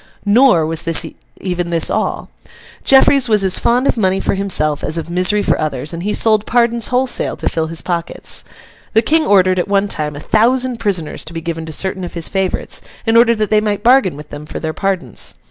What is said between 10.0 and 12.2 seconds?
a thousand prisoners to be given to certain of